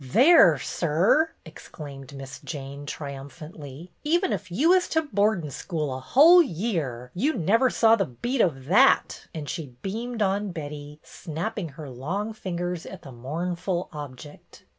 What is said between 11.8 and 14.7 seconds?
long fingers at the mournful object.